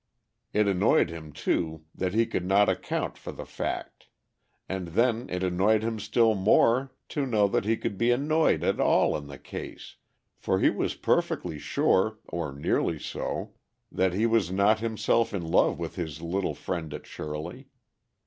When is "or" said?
12.27-12.51